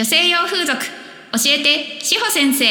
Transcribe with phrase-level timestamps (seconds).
[0.00, 0.78] 女性用風俗。
[0.78, 0.86] 教
[1.46, 2.64] えて志保先生。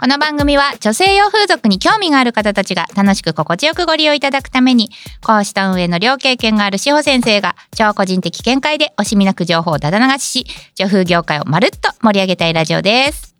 [0.00, 4.88] この番組は女性用風俗に興味がある方たちが楽しく心地よくご利用いただくために
[5.22, 13.36] 講師と運営の両経験がある志保先生が超個人的見解で惜しみなく情報をだだ流しし女風業界をまるっと盛り上げたいラジオです。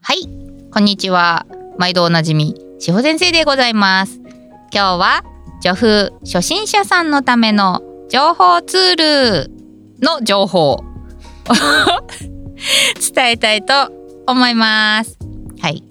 [0.00, 0.26] はい
[0.72, 1.44] こんにちは。
[1.76, 2.65] 毎度おなじみ。
[2.78, 4.20] 志保先生でございます。
[4.70, 5.24] 今日は
[5.62, 9.50] 女風初心者さんのための情報ツール
[10.00, 10.72] の情報。
[10.72, 10.84] を
[13.14, 13.72] 伝えたいと
[14.26, 15.18] 思います。
[15.60, 15.82] はい。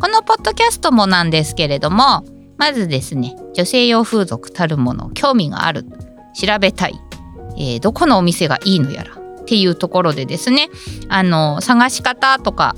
[0.00, 2.24] このポッドキャストもなんですけれども
[2.58, 5.84] まずですね女性用風俗たるもの興味がある
[6.34, 7.00] 調べたい、
[7.56, 10.70] えー、どこのお店がいいのやらっていうところでですね
[11.08, 12.74] あの探し方とか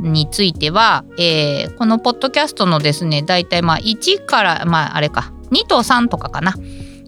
[0.00, 6.54] については、えー、このポッドキャストのですね大体まあ1からまああれか2と3とかかな。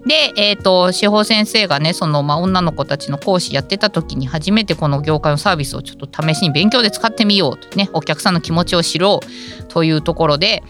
[0.07, 10.65] で、え、ー、と司法先生がねその、まあ、女の子たちの講師やってた時に初めてこの業界のサービスをちょっと試しに勉強で使ってみようとねお客さんの気持ちを知ろうというところで、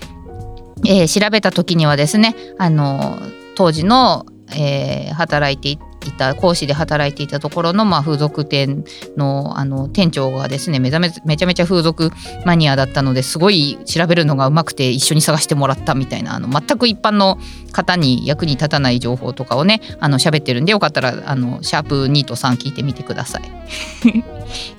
[0.86, 3.18] えー、調べた時にはですねあの
[3.55, 8.84] 当時の、えー、働いていいた講師で働いていたところの、まあ、風俗店
[9.17, 12.11] のあの店長がですねめめめちゃめちゃ風俗
[12.45, 17.39] マニアだったのですごい調べるのがうまくて一緒に探してもらったみたいなあの全く一般の
[17.73, 23.42] 方に役に立たない情報とかをねあの喋ってるんでよかったらあのシャープ2と3聞いてみてください。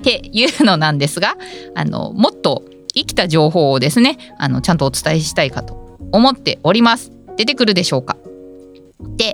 [0.02, 1.36] ていうのなんですが
[1.74, 2.62] あのもっと
[2.94, 7.10] 生きた情報をですねあのちゃんとお伝えしたいかと思っております。
[7.36, 8.16] 出てくるでしょうか
[9.16, 9.33] で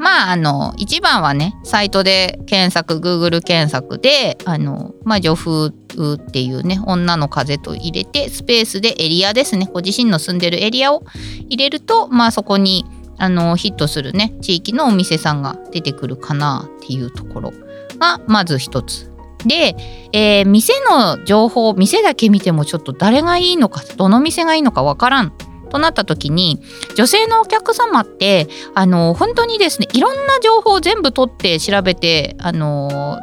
[0.00, 11.04] まああの一番はねサイトで検索 Google 検索であの、まあ、女風っていうね女の風と入れてスペースでエリアですねご自身の住んでるエリアを
[11.48, 12.86] 入れるとまあそこに
[13.18, 17.52] あのヒットするね地域のお店さんが出てくるかなっていうところ
[17.98, 19.10] がまず一つ。
[19.46, 19.74] で、
[20.12, 25.32] えー、店の情報店だけ見てもちょっと誰がいいのかどの店がいいのかわからん
[25.70, 26.62] となった時に
[26.94, 33.18] 女性のお客様ってあの本当にですねいろんな情報を全部取って調べてあの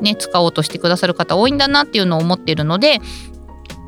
[0.00, 3.00] ね使おうとしてくださる方多いんだなっていうのを思っているので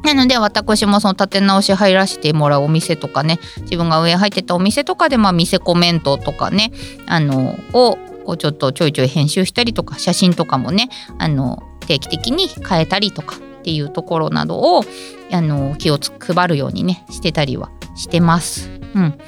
[0.05, 6.73] なので私もその立て直し入らせてもらうお店とかね自分が上入ってたお店とかでまあ店コメントとかね
[7.07, 14.83] あのをこうちょっとちょいちょい編集したりとか写真とかもねあの定期的に変えたりとかっていうところなどを
[15.31, 18.69] あの気を配るようにねしてたりはしてます。
[18.95, 19.19] うん、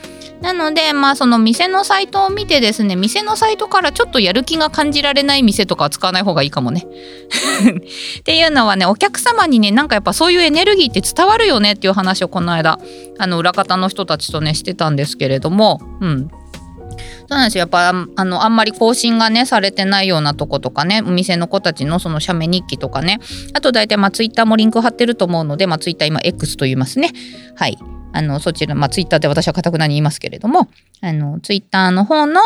[0.40, 6.86] なのでまあその店のサイトを見てですね店のサイトからちょっとやる気が感じられない店とかは使わない方がいいかもね。
[8.20, 12.78] っていうのはねお客様にねなんかやっぱそういうエネルギーって伝わるよねっていう話をこの間
[13.18, 17.60] あの裏方の人たちとねしてたんですけれども、うん、そうなんですよ。
[17.60, 23.20] やっぱあのあんまり更新がねされてないようなとことかねお店の子たちのその写メ日記とかね。
[23.54, 27.12] あと大体まあツイッターもリンク貼ってると思うのでまあツイッター今 X と言いますね。
[27.56, 27.78] はい。
[28.16, 30.68] あの、そちら、まあ、ツイッターで私はかたくなに言いますけれども、
[31.00, 32.40] あの、ツイッターの方の、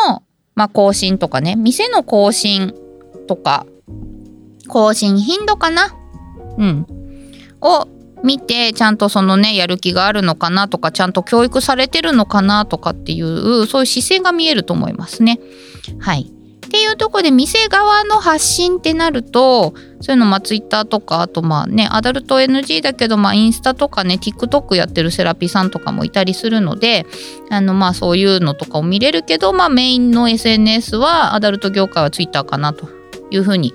[0.55, 2.75] まあ、更新とかね、店の更新
[3.29, 3.67] とか、
[4.67, 5.95] 更新頻度かな？
[6.57, 6.87] うん。
[7.61, 7.87] を
[8.25, 15.39] 見て、ちゃんとそのね、やる気があるのかなとか、ちゃんと教育されてるのかなとかっていう、そういう姿勢が見えると思いますね。
[15.99, 16.33] はい。
[16.69, 27.07] っていうとこで店側の発信ってなるとそういうのまあツイッターとかあとまあねアダルト NG だけどまあインスタとかね TikTok やってるセラピーさんとかもいたりするので
[27.49, 32.87] あのまあそういうのとかを見れるけどまあメインの SNS はアダルト業界はツイッターかなと
[33.31, 33.73] いうふうに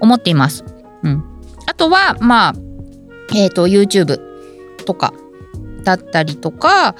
[0.00, 0.64] 思っています。
[1.04, 1.22] うん、
[1.66, 2.54] あとはまあ
[3.32, 4.18] えっ、ー、と YouTube
[4.84, 5.14] とか
[5.84, 6.96] だったりとか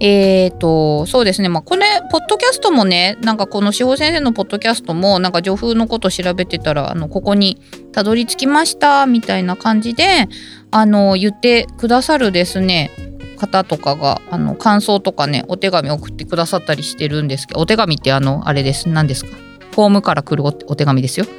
[0.00, 7.60] えーと、そうですね、まあ、これ、ポッドキャストもね、なんかこの司法先生のポッドキャストも、なんか女風のこと調べてたら、あの、ここに
[7.92, 10.28] たどり着きました、みたいな感じで、
[10.70, 12.92] あの、言ってくださるですね、
[13.38, 19.36] 方とかが、あの、感想とかね、お手紙送ってくださったりしてるんですけど、お手紙ってあの、あれです、何ですか？
[19.72, 21.26] フォームから来るお手紙ですよ。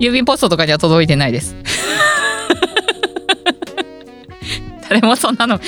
[0.00, 1.54] 郵便ポストとかには届いてないです。
[4.92, 5.58] 誰もそんなの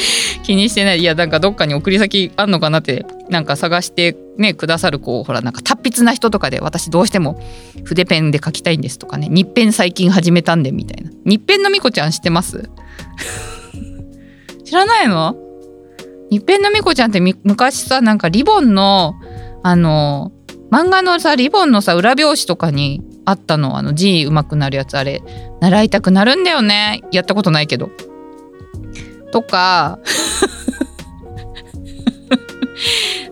[0.43, 1.01] 気にしてない。
[1.01, 7.41] いやなんかどっかに送り先あんのかなってなんか探してねくださるこうほらなんか達筆な人とかで私どうしても
[7.85, 9.29] 筆ペンで書きたいんですとかね。
[9.31, 11.11] 日ペン最近始めたんでみたいな。
[11.25, 12.69] 日ペンのみこちゃん知ってます？
[14.63, 15.35] 知らないの？
[16.31, 19.15] 日ペンのみこちゃんって昔さなんかリボンの
[19.63, 20.33] あの
[20.71, 23.79] 漫画のさリボンのさ裏表紙とかにあったの。
[23.79, 25.23] あの字うまくなるやつあれ。
[25.63, 27.01] 習いたくなるんだよね。
[27.11, 27.89] やったことないけど。
[29.35, 29.99] とか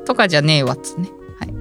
[0.04, 1.08] とかじゃねえわっつね。
[1.38, 1.54] はい、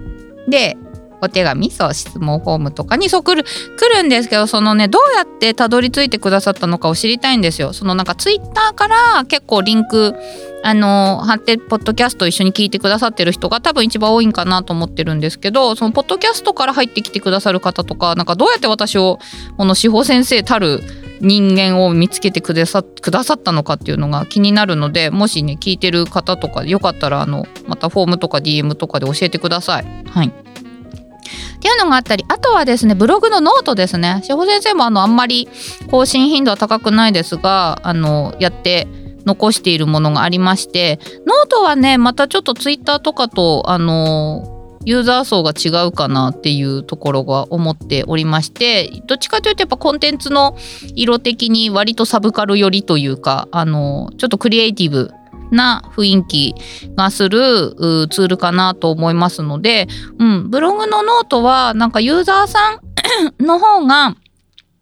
[0.50, 0.76] で
[1.22, 3.46] お手紙そう質問フォームとかにそう来る
[3.78, 7.74] 来るんですけどそのねどうやってたどり着いてくださったのかを知りたいんですよ。
[7.74, 10.16] そのなんかツイッターから結構リンク
[10.64, 19.20] あの貼ってポッドキャスト一緒に聞いてくださってる人が多分一番多いんかなと思ってるんですけどそのポッドキャストから入ってきてくださる方とかなんかどうやって私を
[19.58, 20.82] この志保先生たる
[21.22, 29.86] 人間を見つけてくださくださったのかっていうのが気になるのでもしね聞いてる方とかよかったらあのまたフォームとか DM とかで教えてください。
[30.08, 35.48] はいっていうのがあったりあとはですねブログのノートですね志保先生もあのあんまり
[35.92, 38.88] 更新頻度は高くないですがあのやって
[39.26, 50.57] 残しているものがありましてノートはねまたちょっとツイッターとかとあのユーザー層が違うかなっていうところが思っておりましてどっちかというとやっぱコンテンツの
[50.95, 55.12] 色的に割とサブカル寄りというかあのちょっとクリエイティブ
[55.51, 56.56] な雰囲気
[56.95, 57.38] がする
[58.10, 59.88] ツールかなと思いますので、
[60.18, 64.16] うん、ブログのノートはなんかユーザーさんの方が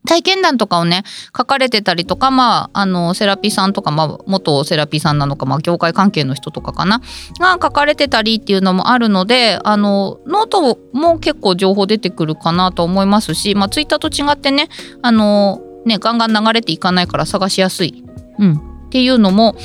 [0.08, 1.04] 体験談とかをね
[1.38, 7.02] 書かれてたりとかまああのセラピーさんとか、まあ、元セラピーさんなのか、まあ、業界関係の人とかかな
[7.40, 14.70] が書かれてたりっていうのもあるのであのノートも結構情報出てくるかなと思いますし、まあ、ツイッターと違ってね
[15.02, 18.04] あのねガンガン流れていかないから探しやすい、
[18.40, 18.54] うん、
[18.88, 19.56] っていうのも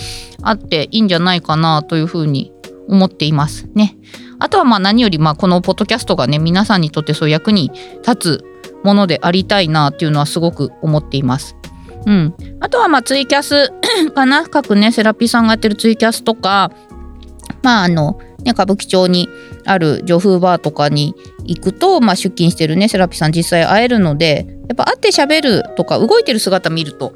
[0.42, 2.52] あっていいんじゃないかなというふうに
[2.88, 3.96] 思っていますね。
[4.40, 7.70] あとはまあ何よりまあこのポッドキャストがね皆さんにとってそう役に
[8.06, 8.53] 立つ
[8.84, 11.56] ものでありたいなっていうのはすごく思っています。
[12.06, 13.72] うん、あとはまあツイキャス。
[14.14, 14.46] かな？
[14.48, 16.70] 各ねセラピーさんがやってるツイキャスとか
[17.62, 19.28] まああのね歌舞伎町に
[19.64, 21.14] ある女風バーとかに
[21.44, 27.14] 行くと、まあ、出勤してるねセラピーさん実際会えるのでやっぱ会って喋るとか動いてる姿見ると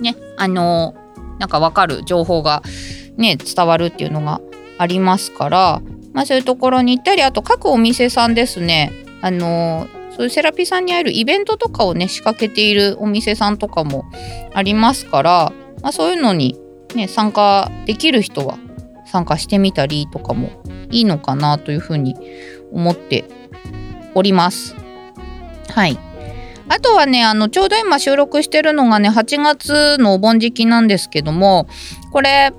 [0.00, 0.94] ねあの
[1.38, 2.62] なんか分かる情報が
[3.16, 4.40] ね伝わるっていうのが
[4.78, 5.82] ありますから、
[6.12, 8.92] まあ、そういうところに行ったりあと各お店さんですね。
[9.22, 9.86] あの
[10.20, 14.04] そういうセラピーさんに会えるイベントとかをね仕掛けているお店さんとかも
[14.52, 16.60] ありますから、まあ、そういうのに、
[16.94, 18.58] ね、参加できる人は
[19.06, 22.16] 参加してみたりとかもいいのかなというふうに
[22.70, 23.24] 思って
[24.14, 24.76] おります。
[25.70, 25.98] はい
[26.68, 31.66] あとはね、あの、ちょうど今収録してるのがね、8月のお盆時期なんですけども、
[32.12, 32.52] これ、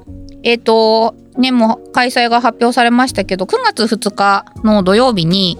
[0.44, 5.58] えっ、ー、と、ね、もう開催が発表されましたけど、9月2日の土曜日に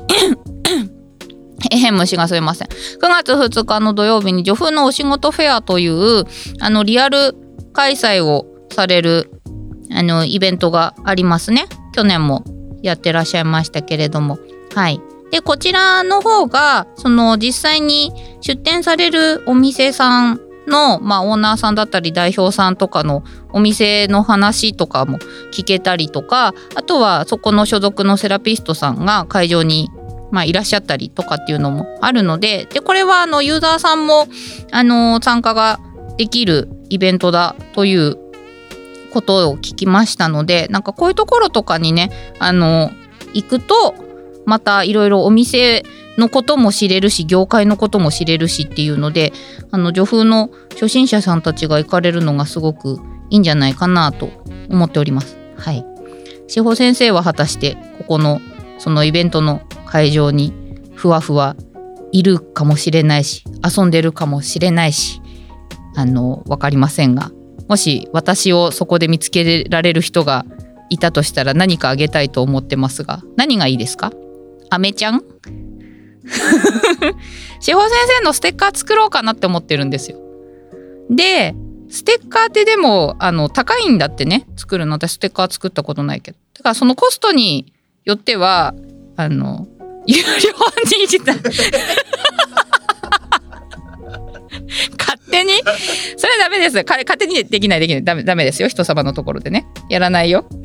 [1.72, 2.68] えへん虫がすいません。
[2.68, 6.26] 9月2日の土曜日に、女風のお仕事フェアという、
[6.60, 7.36] あの、リアル
[7.74, 9.32] 開催をされる、
[9.92, 11.66] あの、イベントがありますね。
[11.94, 12.44] 去年も
[12.84, 14.38] やってらっしゃいましたけれども。
[14.76, 15.02] はい。
[15.32, 25.20] でこちらの方がその実際に出店されるお店さんの、まあ、オーナーさんだったり代表さんとかのお店の話とかも
[25.52, 29.90] 聞けたりとかあとはそこの所属のセラピストさんが会場に、
[30.32, 34.28] まあ、いらっしゃったりとかっていうのもあるのででこれはあのユーザーさんも
[34.72, 35.80] あの参加が
[36.18, 38.18] できるイベントだという
[39.12, 42.92] ことを聞きましたのでなんかこういうところとかにねあの
[43.34, 43.96] 行くと
[44.46, 45.84] またいろいろお店
[46.18, 49.34] のことも知れるし業界のことも知れるしっていうので
[49.72, 53.00] あの女風の初心者さんたちが行かれるのがすごく
[53.30, 54.30] いいんじゃないかなと
[54.70, 55.38] 思っております。
[55.58, 55.86] はい。
[56.48, 58.42] 志保先生は果たしてここの
[58.78, 59.62] そのイベントの
[59.92, 60.54] 会場に
[60.96, 61.58] ふわふわ
[62.14, 63.44] いるかもしれないし
[63.78, 65.22] 遊んでるかもしれないし
[65.96, 67.32] あの分かりませんが
[67.68, 70.46] もし私をそこで見つけられる人が
[70.90, 74.12] いたとしたら何かあげたいと思ってますが何がいいですか？
[74.70, 75.22] アメちゃん？
[77.60, 80.18] 司法先生のステッカー作ろうかなって思ってるんですよ。
[81.10, 81.56] で
[81.90, 84.94] ステッカーってでもあの高いんだってね作るの。
[84.94, 86.38] 私ステッカー作ったことないけど。
[86.56, 87.74] だからそのコストに
[88.06, 88.74] よっては
[89.16, 89.68] あの
[90.08, 91.34] 有料にした
[94.98, 95.54] 勝手に？
[96.18, 96.76] それはダメです。
[96.76, 98.04] 勝手にできないできない。
[98.04, 98.68] ダメダメですよ。
[98.68, 99.68] 人様のところでね。
[99.90, 100.46] やらないよ。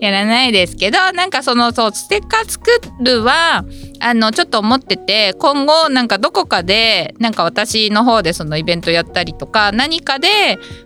[0.00, 3.64] やらないですけどなんかそのそうステッカー作るは
[3.98, 10.28] あのちょっと思ってて今後なんかどこかでなんか私の方でそのイベントやったりとか何かで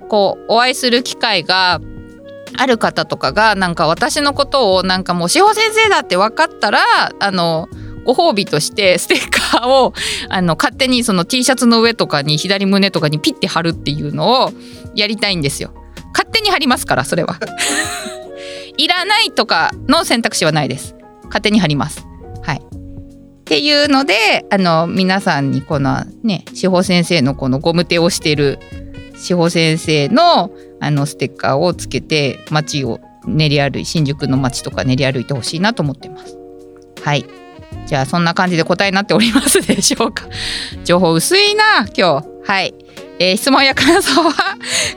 [0.08, 1.78] こうお会いする機会が
[2.56, 6.80] ある方とかがなんか私のことをなんかもう志保先生だって分かったら
[7.18, 7.68] あの
[8.04, 9.92] ご褒美としてステッカーを
[10.28, 14.52] あの勝手にその T シャツの上とかに左胸とかにピッて貼るっていうのを
[14.94, 15.72] やりたいんですよ。
[16.12, 17.38] 勝手に貼りますからそれは。
[18.76, 22.06] いらないとかの選択肢はないです勝手に貼ります
[22.42, 28.58] はいっていうのであの皆さんにこのね志保先生のこのゴム手をしてる
[29.22, 30.50] 志保先生の
[30.80, 36.36] あのステッカーをつけて街を練り歩い新宿の街とか練り歩いてほしいなと思ってます。
[37.02, 37.24] はい。
[37.86, 40.24] じゃあそんな感じで答えになっておりますでしょうか。
[40.84, 42.26] 情報薄いな今日。
[42.44, 42.74] はい。
[43.20, 44.32] えー、質問や感想は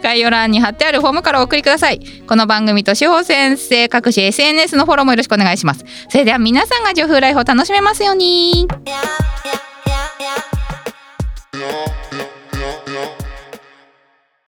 [0.01, 1.99] 概要欄に貼ってあるフォームからお送りください。
[2.27, 5.85] この番組と志保先生各種 SNS のフォローもよろしくお願いします。
[6.09, 8.67] それでは皆さんが女風ライフを楽しめますように。